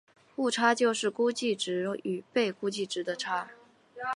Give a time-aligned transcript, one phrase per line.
[0.37, 3.51] 误差就是估计值与被估计量的差。